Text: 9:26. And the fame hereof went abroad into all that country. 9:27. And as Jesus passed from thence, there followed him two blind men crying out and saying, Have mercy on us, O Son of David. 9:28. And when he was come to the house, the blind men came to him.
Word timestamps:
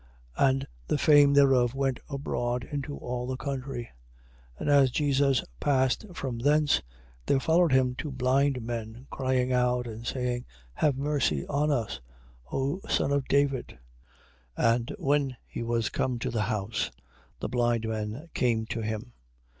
9:26. 0.35 0.49
And 0.51 0.67
the 0.87 0.97
fame 0.97 1.35
hereof 1.35 1.75
went 1.75 1.99
abroad 2.09 2.63
into 2.63 2.97
all 2.97 3.27
that 3.27 3.37
country. 3.37 3.91
9:27. 4.59 4.59
And 4.61 4.69
as 4.71 4.89
Jesus 4.89 5.43
passed 5.59 6.07
from 6.15 6.39
thence, 6.39 6.81
there 7.27 7.39
followed 7.39 7.71
him 7.71 7.93
two 7.93 8.11
blind 8.11 8.63
men 8.63 9.05
crying 9.11 9.51
out 9.53 9.85
and 9.85 10.07
saying, 10.07 10.45
Have 10.73 10.97
mercy 10.97 11.45
on 11.45 11.69
us, 11.69 11.99
O 12.51 12.81
Son 12.89 13.11
of 13.11 13.27
David. 13.27 13.77
9:28. 14.57 14.75
And 14.79 14.95
when 14.97 15.37
he 15.45 15.61
was 15.61 15.89
come 15.89 16.17
to 16.17 16.31
the 16.31 16.41
house, 16.49 16.89
the 17.39 17.47
blind 17.47 17.87
men 17.87 18.27
came 18.33 18.65
to 18.65 18.81
him. 18.81 19.13